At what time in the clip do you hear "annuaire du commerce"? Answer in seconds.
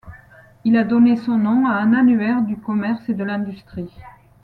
1.93-3.07